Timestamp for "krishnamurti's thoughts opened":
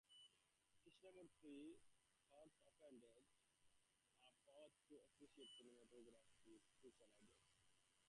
0.81-3.05